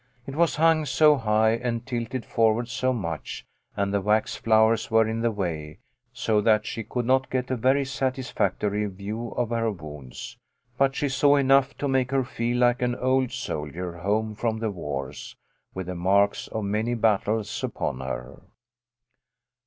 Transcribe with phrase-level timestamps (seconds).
[0.25, 3.45] It was hung so high and tilted forward so much,
[3.77, 5.77] and the wax flowers were in the way,
[6.11, 10.37] so that she could not get a very satisfactory view of her wounds,
[10.75, 14.71] but she saw enough to make her feel like an old soldier home from the
[14.71, 15.35] wars,
[15.75, 18.41] with the marks of many battles upon her.